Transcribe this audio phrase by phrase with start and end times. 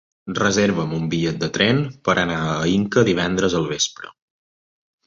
[0.37, 4.15] Reserva'm un bitllet de tren per anar a Inca divendres al vespre.